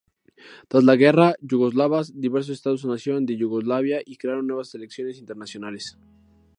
[0.67, 5.95] Tras las Guerras Yugoslavas, diversos estados nacieron de Yugoslavia y crearon nuevas selecciones internacionales.